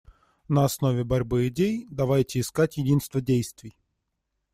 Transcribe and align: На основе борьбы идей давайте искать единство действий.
На 0.49 0.63
основе 0.65 1.03
борьбы 1.03 1.47
идей 1.47 1.85
давайте 1.91 2.39
искать 2.39 2.77
единство 2.77 3.21
действий. 3.21 3.77